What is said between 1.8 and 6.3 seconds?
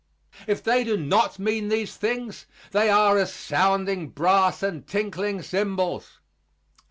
things they are as sounding brass and tinkling cymbals.